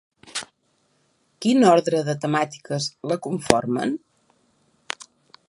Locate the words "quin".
1.45-1.65